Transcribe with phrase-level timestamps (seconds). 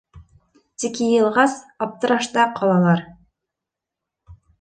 [0.83, 3.05] Тик йыйылғас, аптырашта ҡалалар.